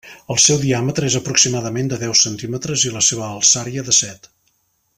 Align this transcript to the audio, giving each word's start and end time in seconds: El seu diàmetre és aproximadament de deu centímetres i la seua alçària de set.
El 0.35 0.37
seu 0.43 0.55
diàmetre 0.61 1.09
és 1.09 1.17
aproximadament 1.19 1.91
de 1.91 1.99
deu 2.05 2.15
centímetres 2.21 2.87
i 2.91 2.95
la 2.95 3.05
seua 3.09 3.29
alçària 3.37 3.85
de 3.91 3.95
set. 3.99 4.31